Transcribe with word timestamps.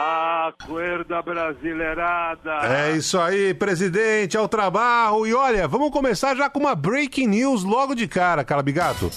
Acorda 0.00 1.20
brasileirada! 1.20 2.50
É 2.62 2.96
isso 2.96 3.20
aí, 3.20 3.52
presidente, 3.52 4.34
ao 4.34 4.48
trabalho. 4.48 5.26
E 5.26 5.34
olha, 5.34 5.68
vamos 5.68 5.90
começar 5.90 6.34
já 6.34 6.48
com 6.48 6.60
uma 6.60 6.74
breaking 6.74 7.26
news 7.26 7.64
logo 7.64 7.94
de 7.94 8.08
cara, 8.08 8.42
Calabigato. 8.42 9.10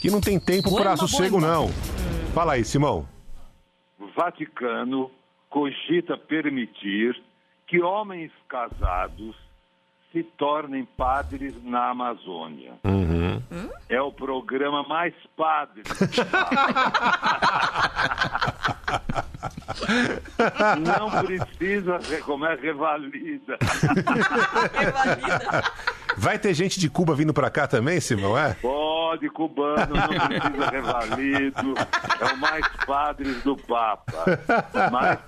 Que 0.00 0.10
não 0.10 0.20
tem 0.20 0.38
tempo 0.38 0.76
para 0.76 0.96
sossego, 0.96 1.40
não. 1.40 1.68
Fala 2.32 2.52
aí, 2.52 2.64
Simão. 2.64 3.08
Vaticano 4.16 5.10
cogita 5.50 6.16
permitir 6.16 7.20
que 7.66 7.82
homens 7.82 8.30
casados 8.48 9.34
se 10.12 10.22
tornem 10.22 10.84
padres 10.84 11.52
na 11.64 11.90
Amazônia. 11.90 12.74
É 13.88 14.00
o 14.00 14.12
programa 14.12 14.84
mais 14.84 15.14
padre. 15.36 15.82
Não 20.80 21.10
precisa, 21.24 21.98
re- 21.98 22.20
como 22.22 22.44
é, 22.46 22.54
revalida. 22.56 23.56
Vai 26.16 26.38
ter 26.38 26.52
gente 26.54 26.80
de 26.80 26.88
Cuba 26.90 27.14
vindo 27.14 27.32
pra 27.32 27.48
cá 27.50 27.66
também, 27.68 28.00
Simão, 28.00 28.36
é? 28.36 28.54
Pode, 28.54 29.28
cubano, 29.30 29.94
não 29.94 30.26
precisa 30.26 30.70
revalido. 30.70 31.74
É 32.20 32.24
o 32.32 32.36
mais 32.38 32.66
padres 32.86 33.40
do 33.44 33.56
Papa. 33.56 34.24
Mas 34.90 35.18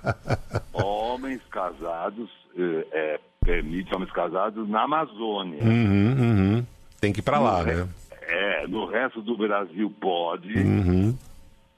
homens 0.73 1.39
casados, 1.49 2.29
eh, 2.57 2.85
é, 2.91 3.19
permite 3.43 3.93
homens 3.95 4.11
casados 4.11 4.67
na 4.67 4.83
Amazônia. 4.83 5.63
Uhum, 5.63 6.15
uhum. 6.19 6.65
Tem 6.99 7.13
que 7.13 7.19
ir 7.19 7.23
pra 7.23 7.39
lá, 7.39 7.63
né? 7.63 7.87
É, 8.23 8.67
no 8.67 8.85
resto 8.85 9.21
do 9.21 9.37
Brasil 9.37 9.89
pode, 9.99 10.53
Uhum. 10.57 11.17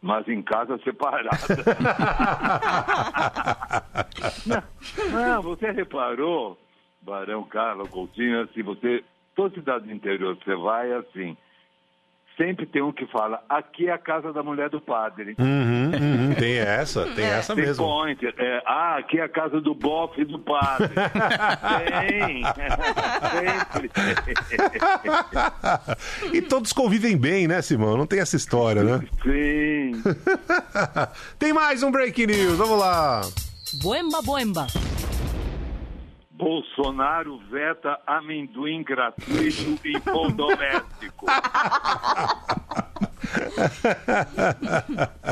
Mas 0.04 0.28
em 0.28 0.42
casa 0.42 0.78
separada. 0.80 1.30
não, 4.46 4.62
não, 5.12 5.42
você 5.42 5.72
reparou, 5.72 6.60
Barão 7.02 7.44
Carlos 7.44 7.90
Coutinho, 7.90 8.42
assim, 8.42 8.62
você, 8.62 9.02
toda 9.34 9.56
cidade 9.56 9.88
do 9.88 9.94
interior 9.94 10.36
você 10.36 10.56
vai, 10.56 10.92
assim, 10.92 11.38
sempre 12.38 12.66
tem 12.66 12.82
um 12.82 12.92
que 12.92 13.06
fala, 13.08 13.44
aqui 13.48 13.88
é 13.88 13.92
a 13.92 13.98
casa 13.98 14.34
da 14.34 14.42
mulher 14.44 14.70
do 14.70 14.82
padre. 14.82 15.36
Uhum, 15.38 15.92
uhum. 15.92 16.36
Tem 16.36 16.58
essa, 16.58 17.06
tem 17.08 17.26
essa 17.26 17.56
Tem 17.56 17.66
mesmo. 17.66 17.86
point. 17.86 18.26
É, 18.26 18.64
ah, 18.66 18.98
aqui 18.98 19.20
é 19.20 19.24
a 19.24 19.30
casa 19.30 19.62
do 19.62 19.74
bofe 19.74 20.26
do 20.26 20.40
padre. 20.40 20.90
tem. 22.10 22.44
Sempre. 24.50 24.80
e 26.38 26.42
todos 26.42 26.74
convivem 26.74 27.18
bem, 27.18 27.48
né, 27.48 27.62
Simão? 27.62 27.98
Não 27.98 28.06
tem 28.06 28.20
essa 28.20 28.36
história, 28.36 28.84
né? 28.84 29.02
Sim. 29.24 29.94
tem 31.38 31.54
mais 31.54 31.84
um 31.84 31.92
breaking 31.92 32.28
news, 32.28 32.58
vamos 32.58 32.80
lá. 32.80 33.22
Boemba, 33.82 34.22
boemba. 34.22 34.68
Bolsonaro 36.44 37.38
veta 37.50 37.98
amendoim 38.06 38.84
gratuito 38.84 39.80
em 39.88 40.00
pão 40.02 40.30
doméstico. 40.32 41.26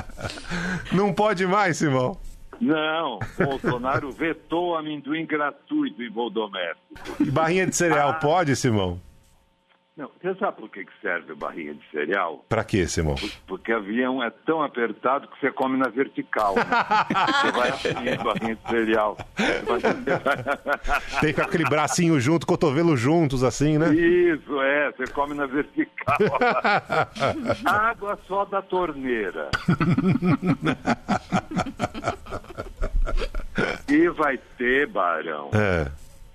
Não 0.92 1.14
pode 1.14 1.46
mais, 1.46 1.78
Simão. 1.78 2.18
Não, 2.60 3.20
Bolsonaro 3.38 4.12
vetou 4.12 4.76
amendoim 4.78 5.26
gratuito 5.26 6.02
em 6.04 6.12
pão 6.12 6.30
doméstico. 6.30 6.80
E 7.20 7.32
barrinha 7.32 7.66
de 7.66 7.76
cereal 7.76 8.12
Ah. 8.12 8.14
pode, 8.14 8.56
Simão? 8.56 9.00
Não, 9.98 10.10
você 10.22 10.34
sabe 10.36 10.58
por 10.58 10.70
que 10.70 10.86
que 10.86 10.92
serve 11.02 11.36
barrinha 11.36 11.74
de 11.74 11.82
cereal? 11.92 12.46
Pra 12.48 12.64
quê, 12.64 12.88
Simão? 12.88 13.16
Porque 13.46 13.74
avião 13.74 14.24
é 14.24 14.30
tão 14.30 14.64
apertado 14.64 15.28
que 15.28 15.40
você 15.40 15.52
come 15.52 15.78
na 15.78 15.90
vertical. 15.90 16.56
Né? 16.56 16.64
Você 17.42 17.52
vai 17.52 17.70
assim, 17.70 18.24
barrinha 18.24 18.56
de 18.56 18.70
cereal. 18.70 19.18
Tem 21.20 21.34
com 21.34 21.42
aquele 21.42 21.66
bracinho 21.66 22.20
junto, 22.20 22.48
cotovelo 22.48 22.96
juntos, 22.96 23.44
assim, 23.44 23.78
né? 23.78 23.94
Isso, 23.94 24.62
é, 24.62 24.92
você 24.92 25.12
come 25.12 25.34
na 25.34 25.46
vertical. 25.46 26.18
Água 27.66 28.18
só 28.28 28.46
da 28.46 28.62
torneira. 28.62 29.50
E 33.88 34.08
vai 34.10 34.38
ter, 34.58 34.88
Barão, 34.88 35.50
É. 35.54 35.92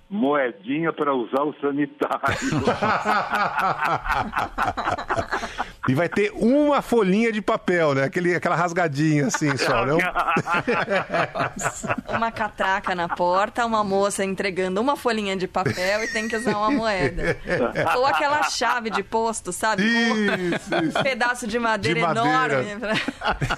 moedinha 0.08 0.92
para 0.92 1.12
usar 1.14 1.42
o 1.42 1.54
sanitário. 1.60 2.16
E 5.88 5.94
vai 5.94 6.08
ter 6.08 6.32
uma 6.34 6.82
folhinha 6.82 7.30
de 7.30 7.40
papel, 7.40 7.94
né? 7.94 8.02
Aquele, 8.02 8.34
aquela 8.34 8.56
rasgadinha 8.56 9.28
assim 9.28 9.56
só, 9.56 9.86
não? 9.86 9.98
Uma 12.16 12.32
catraca 12.32 12.92
na 12.92 13.08
porta, 13.08 13.64
uma 13.64 13.84
moça 13.84 14.24
entregando 14.24 14.80
uma 14.80 14.96
folhinha 14.96 15.36
de 15.36 15.46
papel 15.46 16.02
e 16.02 16.08
tem 16.08 16.26
que 16.26 16.34
usar 16.34 16.56
uma 16.56 16.72
moeda. 16.72 17.36
Ou 17.98 18.04
aquela 18.04 18.42
chave 18.44 18.90
de 18.90 19.04
posto, 19.04 19.52
sabe? 19.52 19.84
Isso, 19.84 20.68
Com 20.70 20.76
isso. 20.86 20.98
um 20.98 21.02
pedaço 21.04 21.46
de 21.46 21.56
madeira, 21.58 22.00
De 22.00 22.06
madeira. 22.06 22.62
enorme. 22.64 23.00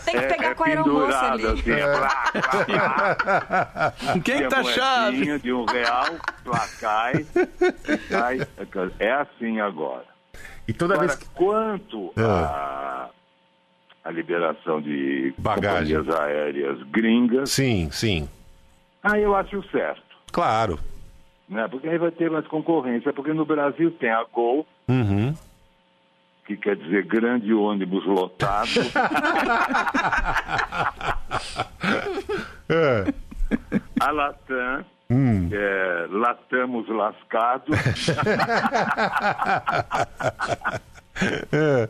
Tem 0.05 0.15
que 0.19 0.25
É, 0.25 0.29
pegar 0.29 0.49
é 0.51 0.55
com 0.55 0.65
a 0.65 0.67
aeromoça 0.67 1.31
pendurado, 1.31 1.35
ali. 1.35 1.47
assim, 1.47 1.71
é. 4.15 4.19
Quem 4.21 4.47
tá 4.51 4.59
a 4.61 4.65
chave? 4.65 5.39
de 5.39 5.51
um 5.53 5.65
real, 5.65 6.05
plá, 6.49 6.67
cai, 6.81 7.27
cai. 8.09 8.39
É 8.99 9.11
assim 9.13 9.61
agora. 9.61 10.05
E 10.67 10.73
toda 10.73 10.95
Agora, 10.95 11.09
vez 11.09 11.19
que. 11.19 11.27
quanto 11.35 12.13
a, 12.17 13.09
a 14.05 14.11
liberação 14.11 14.81
de 14.81 15.35
Bagagem. 15.39 15.97
companhias 15.97 16.21
aéreas 16.21 16.83
gringas, 16.91 17.51
Sim, 17.51 17.91
sim. 17.91 18.29
aí 19.03 19.23
eu 19.23 19.35
acho 19.35 19.63
certo. 19.71 20.03
Claro. 20.33 20.79
Né? 21.49 21.67
Porque 21.69 21.89
aí 21.89 21.97
vai 21.99 22.11
ter 22.11 22.31
mais 22.31 22.47
concorrência. 22.47 23.13
Porque 23.13 23.33
no 23.33 23.45
Brasil 23.47 23.91
tem 23.93 24.11
a 24.11 24.23
Gol, 24.25 24.67
Uhum. 24.87 25.35
que 26.47 26.57
quer 26.57 26.77
dizer 26.77 27.05
grande 27.07 27.53
ônibus 27.55 28.05
lotado, 28.07 28.69
É. 32.69 33.05
a 34.01 34.11
Latam, 34.11 34.85
Hum. 35.11 35.49
É, 35.53 36.07
latamos 36.11 36.89
lascados. 36.89 37.77
É. 41.53 41.89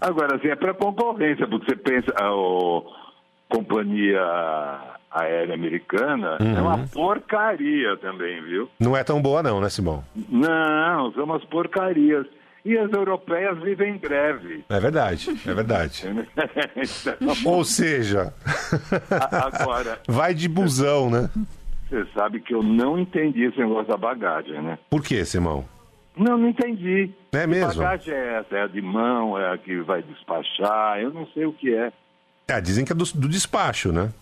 Agora, 0.00 0.36
assim, 0.36 0.46
é 0.48 0.54
para 0.54 0.72
concorrência, 0.74 1.46
porque 1.48 1.72
você 1.72 1.76
pensa, 1.76 2.12
a 2.20 2.32
o- 2.32 2.86
companhia 3.48 4.20
aérea 5.10 5.54
americana 5.54 6.36
é 6.38 6.42
Uhum. 6.44 6.60
uma 6.60 6.78
porcaria 6.86 7.96
também, 7.96 8.40
viu? 8.44 8.70
Não 8.78 8.96
é 8.96 9.02
tão 9.02 9.20
boa 9.20 9.42
não, 9.42 9.60
né, 9.60 9.68
Simão? 9.68 10.04
Não, 10.28 11.12
são 11.14 11.24
umas 11.24 11.44
porcarias. 11.46 12.26
E 12.64 12.76
as 12.76 12.92
europeias 12.92 13.58
vivem 13.62 13.94
em 13.94 13.98
greve. 13.98 14.64
É 14.68 14.78
verdade, 14.78 15.30
é 15.46 15.54
verdade. 15.54 16.04
Então, 16.76 17.52
Ou 17.52 17.64
seja, 17.64 18.32
agora, 19.10 19.98
vai 20.06 20.34
de 20.34 20.48
busão, 20.48 21.08
né? 21.10 21.28
Você 21.88 22.06
sabe 22.14 22.40
que 22.40 22.54
eu 22.54 22.62
não 22.62 22.98
entendi 22.98 23.44
esse 23.44 23.58
negócio 23.58 23.86
da 23.88 23.96
bagagem, 23.96 24.60
né? 24.62 24.78
Por 24.90 25.02
quê, 25.02 25.24
Simão? 25.24 25.64
Não, 26.16 26.36
não 26.36 26.48
entendi. 26.48 27.10
É 27.32 27.40
Que 27.42 27.46
mesmo? 27.46 27.82
bagagem 27.82 28.12
é 28.14 28.38
essa? 28.40 28.56
É 28.56 28.62
a 28.62 28.66
de 28.66 28.80
mão? 28.82 29.38
É 29.38 29.52
a 29.52 29.58
que 29.58 29.80
vai 29.82 30.02
despachar? 30.02 30.98
Eu 31.00 31.12
não 31.12 31.26
sei 31.28 31.46
o 31.46 31.52
que 31.52 31.72
é. 31.74 31.92
É, 32.48 32.60
dizem 32.60 32.84
que 32.84 32.92
é 32.92 32.94
do, 32.94 33.04
do 33.04 33.28
despacho, 33.28 33.92
né? 33.92 34.12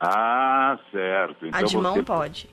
Ah, 0.00 0.78
certo. 0.90 1.46
A 1.52 1.62
de 1.62 1.76
mão 1.76 1.94
você... 1.94 2.02
pode. 2.02 2.48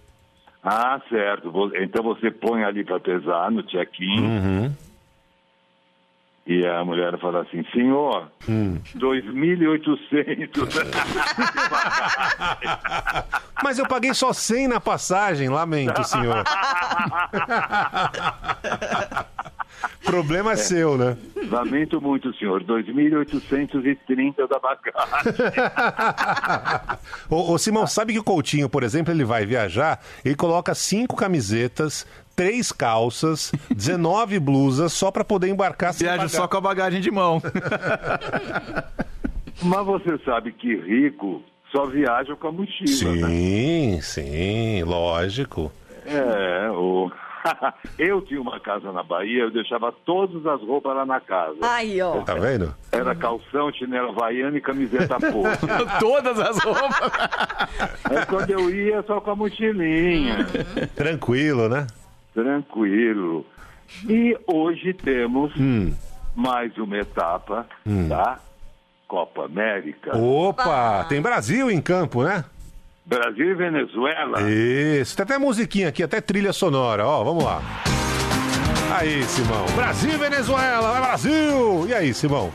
Ah, 0.63 1.01
certo. 1.09 1.51
Então 1.81 2.03
você 2.03 2.30
põe 2.30 2.63
ali 2.63 2.83
para 2.83 3.00
pesar 3.00 3.50
no 3.50 3.63
check-in 3.63 4.21
Uhum. 4.21 4.75
E 6.47 6.65
a 6.65 6.83
mulher 6.83 7.19
fala 7.19 7.41
assim, 7.41 7.63
senhor, 7.74 8.31
Hum. 8.47 8.77
2.800. 8.95 10.50
Mas 13.63 13.77
eu 13.77 13.86
paguei 13.88 14.13
só 14.13 14.31
100 14.33 14.68
na 14.69 14.80
passagem, 14.80 15.50
lamento, 15.50 16.03
senhor. 16.03 16.44
Problema 20.03 20.53
é 20.53 20.56
seu, 20.56 20.97
né? 20.97 21.15
Lamento 21.50 22.01
muito, 22.01 22.33
senhor. 22.36 22.63
2.830 22.63 24.47
da 24.47 24.59
bagagem. 24.59 24.94
ô, 27.30 27.53
ô, 27.53 27.57
Simão, 27.57 27.85
sabe 27.85 28.13
que 28.13 28.19
o 28.19 28.24
Coutinho, 28.24 28.68
por 28.68 28.81
exemplo, 28.83 29.13
ele 29.13 29.24
vai 29.24 29.45
viajar, 29.45 30.00
ele 30.25 30.35
coloca 30.35 30.74
cinco 30.74 31.15
camisetas, 31.15 32.07
três 32.39 32.71
calças, 32.71 33.51
19 33.69 34.39
blusas, 34.39 34.94
só 34.94 35.12
pra 35.12 35.25
poder 35.25 35.50
embarcar 35.50 35.94
sem 35.94 36.07
Viaja 36.07 36.30
só 36.30 36.47
com 36.47 36.56
a 36.56 36.62
bagagem 36.62 37.01
de 37.01 37.12
mão. 37.12 37.41
Mas 39.62 39.86
você 39.86 40.18
sabe 40.24 40.53
que 40.53 40.74
rico 40.74 41.44
só 41.69 41.86
viaja 41.86 42.33
com 42.38 42.47
a 42.47 42.51
mochila, 42.53 43.13
né? 43.13 43.27
Sim, 43.27 44.00
sim, 44.01 44.83
lógico. 44.83 45.69
É, 46.06 46.71
o... 46.71 47.12
eu 48.00 48.21
tinha 48.21 48.42
uma 48.42 48.57
casa 48.62 48.89
na 48.94 49.03
Bahia, 49.03 49.44
eu 49.44 49.51
deixava 49.51 49.92
todas 50.06 50.45
as 50.45 50.62
roupas 50.62 50.95
lá 50.95 51.06
na 51.06 51.19
casa. 51.19 51.57
Aí, 51.62 52.01
ó. 52.01 52.21
Tá 52.21 52.35
vendo? 52.35 52.74
Era 52.89 53.13
calção, 53.15 53.69
chinelo 53.74 54.12
havaiano 54.12 54.56
e 54.56 54.62
camiseta 54.62 55.19
podre. 55.19 55.57
Todas 56.00 56.39
as 56.39 56.57
roupas. 56.63 57.12
Aí 58.06 58.25
quando 58.27 58.50
eu 58.50 58.74
ia, 58.74 59.03
só 59.03 59.19
com 59.19 59.31
a 59.31 59.35
mochilinha. 59.35 60.47
Tranquilo, 60.95 61.68
né? 61.68 61.85
Tranquilo. 62.44 63.45
E 64.07 64.38
hoje 64.47 64.94
temos 64.94 65.51
Hum. 65.57 65.94
mais 66.36 66.77
uma 66.77 66.97
etapa 66.97 67.65
da 68.07 68.39
Copa 69.07 69.45
América. 69.45 70.15
Opa, 70.18 71.03
tem 71.09 71.21
Brasil 71.21 71.69
em 71.69 71.81
campo, 71.81 72.24
né? 72.24 72.45
Brasil 73.06 73.51
e 73.51 73.56
Venezuela. 73.56 74.41
Isso, 74.50 75.15
tem 75.18 75.24
até 75.24 75.38
musiquinha 75.38 75.89
aqui, 75.89 76.01
até 76.03 76.21
trilha 76.21 76.53
sonora, 76.53 77.06
ó, 77.06 77.24
vamos 77.24 77.44
lá. 77.44 77.62
Aí, 78.97 79.24
Simão. 79.24 79.65
Brasil 79.75 80.12
e 80.12 80.18
Venezuela, 80.18 80.92
vai 80.92 81.01
Brasil! 81.01 81.88
E 81.89 81.94
aí, 81.94 82.13
Simão? 82.13 82.51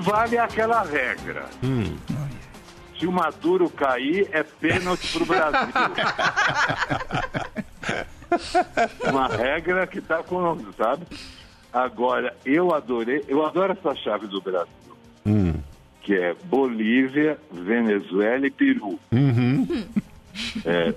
Vale 0.00 0.36
aquela 0.38 0.82
regra. 0.82 1.46
Hum. 1.62 1.96
Se 2.98 3.06
o 3.06 3.12
Maduro 3.12 3.68
cair, 3.70 4.28
é 4.32 4.42
pênalti 4.42 5.12
pro 5.12 5.26
Brasil. 5.26 5.68
Uma 9.08 9.28
regra 9.28 9.86
que 9.86 10.00
tá 10.00 10.22
conosco, 10.22 10.72
sabe? 10.76 11.06
Agora, 11.72 12.36
eu 12.44 12.74
adorei, 12.74 13.24
eu 13.28 13.44
adoro 13.44 13.72
essa 13.72 13.94
chave 13.96 14.26
do 14.26 14.40
Brasil. 14.40 14.68
Hum. 15.26 15.54
Que 16.02 16.14
é 16.14 16.34
Bolívia, 16.44 17.38
Venezuela 17.50 18.46
e 18.46 18.50
Peru. 18.50 18.98
Uhum. 19.12 19.84
É, 20.64 20.92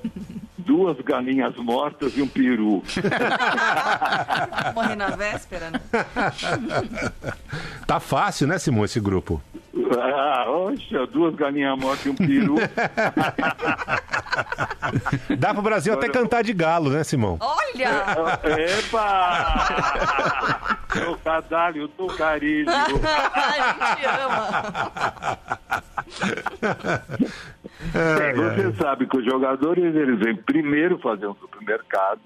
duas 0.58 1.00
galinhas 1.02 1.56
mortas 1.58 2.18
e 2.18 2.24
um 2.24 2.28
peru. 2.28 2.84
Morrer 4.74 4.96
na 4.96 5.12
véspera, 5.12 5.70
né? 5.70 5.80
Tá 7.86 8.00
fácil, 8.00 8.48
né, 8.48 8.58
Simão, 8.58 8.84
esse 8.84 9.00
grupo? 9.00 9.40
Ah, 9.96 10.46
oxa, 10.50 11.06
duas 11.08 11.36
galinhas 11.36 11.78
mortas 11.80 12.06
e 12.06 12.10
um 12.10 12.16
peru. 12.16 12.56
Dá 15.38 15.54
pro 15.54 15.62
Brasil 15.62 15.94
até 15.94 16.10
cantar 16.10 16.44
de 16.44 16.54
galo, 16.54 16.90
né, 16.90 17.04
Simão? 17.04 17.38
Olha! 17.40 17.90
Epa! 18.44 19.68
O 21.10 21.18
cadalho 21.18 21.88
do 21.90 22.08
carilho. 22.08 22.70
A 22.72 23.52
gente 23.62 24.06
ama. 24.24 25.38
É, 27.94 28.34
você 28.34 28.74
sabe 28.82 29.08
que 29.08 29.18
os 29.18 29.26
jogadores 29.26 29.96
eles 29.96 30.20
vêm 30.20 30.36
primeiro 30.36 30.98
fazer 31.00 31.28
um 31.28 31.36
supermercado 31.36 32.22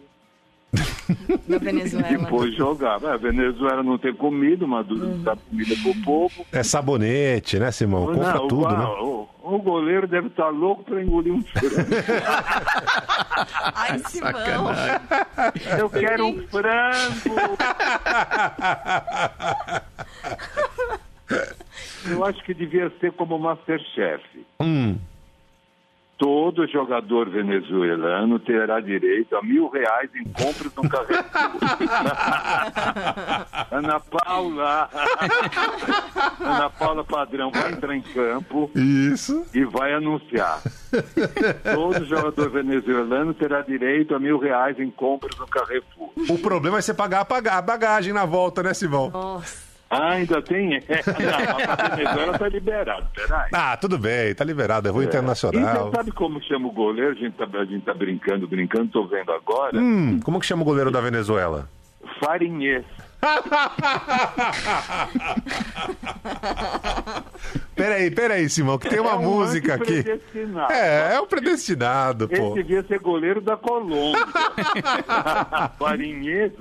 Na 1.48 1.56
e 1.56 1.60
Venezuela. 1.60 2.08
depois 2.08 2.56
jogar. 2.56 3.04
A 3.06 3.18
Venezuela 3.18 3.84
não 3.84 3.98
tem 3.98 4.14
comida, 4.14 4.66
Maduro 4.68 5.08
não 5.08 5.22
dá 5.24 5.36
comida 5.36 5.76
pro 5.82 5.96
povo. 6.04 6.46
É 6.52 6.64
sabonete, 6.64 7.60
né, 7.60 7.72
Simão? 7.72 8.06
Compra 8.08 8.34
Não, 8.36 8.48
tudo, 8.48 8.66
o, 8.66 8.78
né? 8.78 8.86
o, 8.86 9.28
o 9.44 9.60
goleiro 9.60 10.08
deve 10.08 10.28
estar 10.28 10.50
louco 10.50 10.84
para 10.84 11.02
engolir 11.02 11.34
um 11.34 11.42
frango. 11.44 11.76
Ai, 13.76 14.00
Simão. 14.08 14.32
Eu 15.80 15.90
quero 15.90 16.26
um 16.28 16.48
frango! 16.48 17.58
Eu 22.10 22.26
acho 22.26 22.44
que 22.44 22.54
devia 22.54 22.92
ser 23.00 23.12
como 23.14 23.38
Masterchef. 23.40 24.24
Hum. 24.60 24.98
Todo 26.22 26.68
jogador 26.68 27.32
venezuelano 27.32 28.38
terá 28.38 28.80
direito 28.80 29.36
a 29.36 29.42
mil 29.42 29.68
reais 29.70 30.08
em 30.14 30.24
compras 30.26 30.72
no 30.76 30.88
Carrefour. 30.88 31.26
Ana 33.72 34.00
Paula! 34.00 34.88
Ana 36.40 36.70
Paula 36.70 37.04
Padrão 37.04 37.50
vai 37.50 37.72
entrar 37.72 37.96
em 37.96 38.04
campo 38.04 38.70
Isso. 38.76 39.44
e 39.52 39.66
vai 39.66 39.96
anunciar. 39.96 40.62
Todo 41.74 42.06
jogador 42.06 42.52
venezuelano 42.52 43.34
terá 43.34 43.64
direito 43.64 44.14
a 44.14 44.20
mil 44.20 44.38
reais 44.38 44.80
em 44.80 44.92
compras 44.92 45.36
no 45.40 45.48
Carrefour. 45.48 46.12
O 46.30 46.38
problema 46.38 46.78
é 46.78 46.82
você 46.84 46.94
pagar 46.94 47.22
a 47.22 47.62
bagagem 47.64 48.14
na 48.14 48.26
volta, 48.26 48.62
né, 48.62 48.76
Simão? 48.76 49.10
Nossa. 49.10 49.71
Ah, 49.92 50.12
ainda 50.12 50.42
tem? 50.42 50.78
É. 50.88 51.02
Não, 51.06 51.86
a 51.86 51.90
Venezuela 51.96 52.40
tá 52.40 52.48
liberado, 52.48 53.06
peraí. 53.14 53.50
Ah, 53.54 53.76
tudo 53.78 53.98
bem, 53.98 54.34
tá 54.34 54.46
liberado, 54.46 54.88
é 54.88 54.92
voo 54.92 55.04
E 55.04 55.06
internacional. 55.06 55.90
você 55.92 55.98
sabe 55.98 56.12
como 56.14 56.42
chama 56.44 56.70
o 56.70 56.72
goleiro? 56.72 57.12
A 57.12 57.16
gente 57.16 57.36
tá, 57.36 57.46
gente 57.66 57.84
tá 57.86 57.94
brincando, 57.94 58.48
brincando, 58.48 58.88
tô 58.92 59.06
vendo 59.06 59.32
agora. 59.34 59.78
Hum, 59.78 60.20
como 60.24 60.40
que 60.40 60.46
chama 60.46 60.62
o 60.62 60.66
goleiro 60.66 60.92
da 60.92 61.02
Venezuela? 61.02 61.68
Farinhês. 62.20 62.84
Peraí, 67.76 68.12
peraí, 68.12 68.50
Simão, 68.50 68.78
que 68.78 68.90
tem 68.90 69.00
uma 69.00 69.12
É 69.12 69.16
um 69.16 69.22
música 69.22 69.76
aqui. 69.76 70.04
É, 70.70 71.16
é 71.16 71.20
o 71.20 71.26
predestinado, 71.26 72.28
Ele 72.30 72.40
pô. 72.40 72.54
devia 72.54 72.84
ser 72.84 73.00
goleiro 73.00 73.42
da 73.42 73.58
Colômbia. 73.58 74.20
Farinhês. 75.80 76.52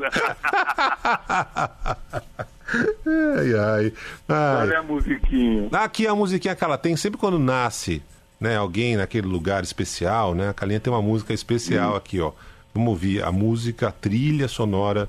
Ai, 3.36 3.54
ai. 3.54 3.92
ai. 4.28 4.62
Olha 4.62 4.78
a 4.78 4.82
musiquinha. 4.82 5.68
Aqui 5.72 6.06
a 6.06 6.14
musiquinha 6.14 6.54
que 6.54 6.64
ela 6.64 6.78
tem, 6.78 6.96
sempre 6.96 7.18
quando 7.18 7.38
nasce, 7.38 8.02
né, 8.40 8.56
alguém 8.56 8.96
naquele 8.96 9.26
lugar 9.26 9.62
especial, 9.62 10.34
né? 10.34 10.48
A 10.48 10.54
Calinha 10.54 10.80
tem 10.80 10.92
uma 10.92 11.02
música 11.02 11.32
especial 11.32 11.96
aqui, 11.96 12.20
ó. 12.20 12.32
Vamos 12.74 12.90
ouvir 12.90 13.22
a 13.22 13.32
música, 13.32 13.88
a 13.88 13.92
trilha 13.92 14.48
sonora 14.48 15.08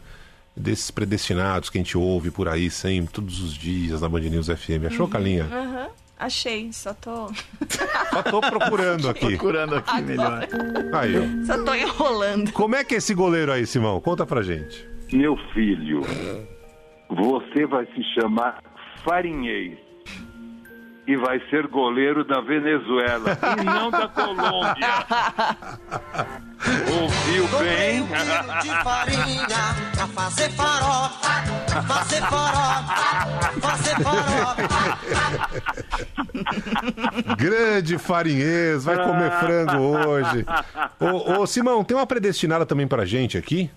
desses 0.55 0.91
predestinados 0.91 1.69
que 1.69 1.77
a 1.77 1.81
gente 1.81 1.97
ouve 1.97 2.31
por 2.31 2.47
aí 2.47 2.69
sempre, 2.69 3.13
todos 3.13 3.39
os 3.41 3.53
dias 3.53 4.01
na 4.01 4.09
Band 4.09 4.21
News 4.21 4.47
FM. 4.47 4.85
Achou, 4.87 5.07
Calinha? 5.07 5.45
Aham. 5.45 5.87
Achei, 6.19 6.71
só 6.71 6.93
tô. 6.93 7.31
Só 8.11 8.21
tô 8.21 8.41
procurando 8.41 9.09
aqui. 9.09 9.25
Procurando 9.25 9.75
aqui 9.75 10.01
melhor. 10.03 10.47
Aí, 10.93 11.15
ó. 11.17 11.45
Só 11.47 11.63
tô 11.63 11.73
enrolando. 11.73 12.51
Como 12.51 12.75
é 12.75 12.83
que 12.83 12.93
é 12.93 12.97
esse 12.99 13.15
goleiro 13.15 13.51
aí, 13.51 13.65
Simão? 13.65 13.99
Conta 13.99 14.23
pra 14.23 14.43
gente. 14.43 14.87
Meu 15.11 15.35
filho, 15.51 16.01
você 17.11 17.65
vai 17.65 17.85
se 17.87 18.03
chamar 18.15 18.61
Farinhês. 19.03 19.77
e 21.07 21.15
vai 21.17 21.39
ser 21.49 21.67
goleiro 21.67 22.23
da 22.23 22.39
Venezuela 22.41 23.37
e 23.59 23.63
não 23.65 23.89
da 23.91 24.07
Colômbia. 24.07 24.87
Ouviu 27.01 27.47
bem? 27.59 28.05
de 28.61 28.69
farinha 28.83 29.47
pra 29.95 30.07
fazer 30.07 30.49
farofa, 30.51 31.31
fazer 31.87 32.21
farofa, 32.21 33.25
fazer 33.59 33.95
farofa. 34.03 34.69
Grande 37.35 37.97
farinhês, 37.97 38.85
vai 38.85 39.03
comer 39.03 39.31
frango 39.31 39.77
hoje. 40.07 40.45
Ô, 40.99 41.41
ô, 41.41 41.47
Simão, 41.47 41.83
tem 41.83 41.97
uma 41.97 42.05
predestinada 42.05 42.63
também 42.65 42.87
pra 42.87 43.05
gente 43.05 43.37
aqui? 43.37 43.69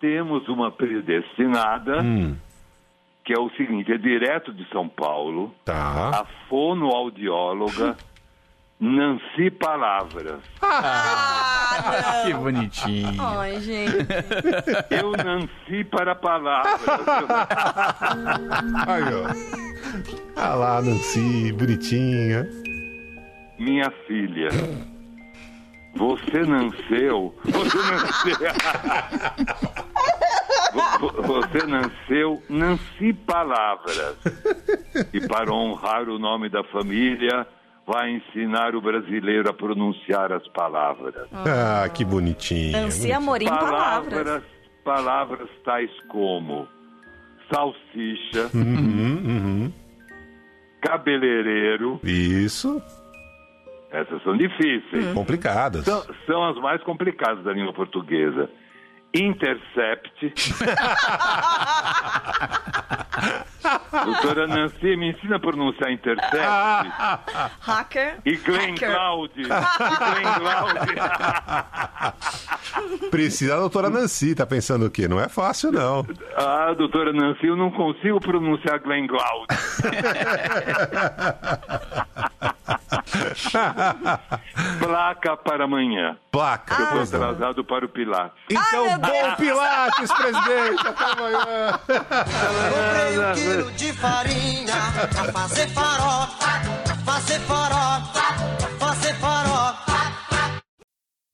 Temos 0.00 0.48
uma 0.48 0.72
predestinada, 0.72 2.02
Hum, 2.02 2.34
que 3.30 3.34
é 3.34 3.38
o 3.38 3.48
seguinte, 3.50 3.92
é 3.92 3.96
direto 3.96 4.52
de 4.52 4.68
São 4.70 4.88
Paulo, 4.88 5.54
tá. 5.64 6.08
a 6.08 6.26
fonoaudióloga 6.48 7.96
Nancy 8.80 9.52
Palavras. 9.52 10.40
Que 12.24 12.34
bonitinho. 12.34 13.22
Ai, 13.22 13.60
gente. 13.60 13.98
Eu 14.90 15.12
nasci 15.12 15.84
para 15.84 16.16
palavras. 16.16 16.80
Aí, 18.88 19.02
ó. 19.14 19.28
Ah 20.34 20.54
lá, 20.56 20.82
Nancy, 20.82 21.52
bonitinha. 21.52 22.48
Minha 23.60 23.92
filha, 24.08 24.48
você 25.94 26.40
nasceu. 26.40 27.32
Você 27.44 27.78
nasceu. 27.78 28.50
Vo- 31.00 31.22
Você 31.22 31.66
nasceu 31.66 32.42
Nancy 32.48 33.12
Palavras. 33.26 34.16
E 35.12 35.26
para 35.26 35.52
honrar 35.52 36.08
o 36.08 36.18
nome 36.18 36.48
da 36.48 36.62
família, 36.64 37.46
vai 37.86 38.10
ensinar 38.12 38.74
o 38.74 38.80
brasileiro 38.80 39.48
a 39.50 39.52
pronunciar 39.52 40.32
as 40.32 40.46
palavras. 40.48 41.14
Ah, 41.32 41.88
que 41.88 42.04
bonitinha. 42.04 42.82
Nancy 42.82 43.12
Amorim 43.12 43.46
Palavras. 43.46 44.12
Palavras, 44.14 44.42
palavras 44.84 45.48
tais 45.64 45.90
como 46.08 46.66
salsicha, 47.52 48.48
Uhum, 48.54 49.72
cabeleireiro. 50.80 52.00
Isso, 52.04 52.80
Essas 53.90 54.22
são 54.22 54.36
difíceis. 54.36 55.12
complicadas. 55.14 55.84
São, 55.84 56.02
são 56.26 56.44
as 56.48 56.56
mais 56.58 56.80
complicadas 56.84 57.42
da 57.44 57.52
língua 57.52 57.72
portuguesa. 57.72 58.48
Intercept. 59.12 60.08
Doutora 64.04 64.46
Nancy, 64.46 64.96
me 64.96 65.08
ensina 65.10 65.36
a 65.36 65.40
pronunciar 65.40 65.90
intercept. 65.90 66.32
Hacker. 67.60 68.18
E 68.24 68.36
Glenn 68.36 68.74
Hacker. 68.74 68.94
Cloud. 68.94 69.32
E 69.40 69.42
Glenn 69.44 70.32
Cloud. 70.38 70.78
Precisa 73.10 73.54
da 73.54 73.60
doutora 73.60 73.90
Nancy, 73.90 74.34
tá 74.34 74.46
pensando 74.46 74.86
o 74.86 74.90
quê? 74.90 75.06
Não 75.08 75.20
é 75.20 75.28
fácil, 75.28 75.72
não. 75.72 76.06
Ah, 76.36 76.72
doutora 76.76 77.12
Nancy, 77.12 77.46
eu 77.46 77.56
não 77.56 77.70
consigo 77.70 78.20
pronunciar 78.20 78.78
Glenn 78.80 79.06
Cloud. 79.08 79.46
Placa 84.80 85.36
para 85.36 85.64
amanhã. 85.64 86.16
Placa. 86.30 86.74
Eu 86.74 87.02
estou 87.02 87.20
não. 87.20 87.28
atrasado 87.30 87.64
para 87.64 87.84
o 87.84 87.88
Pilates. 87.88 88.32
Então, 88.50 88.86
Ai, 88.86 88.98
bom 88.98 89.36
Pilates, 89.36 90.12
presidente. 90.12 90.86
Até 90.86 91.04
amanhã. 91.04 91.80
Comprei 91.86 93.18
um 93.18 93.32
quilo 93.32 93.72
de 93.72 93.92
farinha 93.92 94.74
pra 95.12 95.32
fazer 95.32 95.68
farofa, 95.68 96.62
fazer 97.04 97.40
farofa, 97.40 98.22
fazer 98.78 99.14
farofa. 99.14 99.49